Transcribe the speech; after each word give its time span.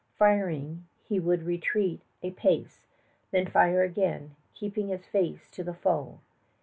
Firing, 0.17 0.87
he 1.07 1.19
would 1.19 1.43
retreat 1.43 2.01
a 2.23 2.31
pace, 2.31 2.87
then 3.29 3.45
fire 3.45 3.83
again, 3.83 4.35
keeping 4.55 4.87
his 4.87 5.05
face 5.05 5.51
to 5.51 5.63
the 5.63 5.75
foe. 5.75 6.17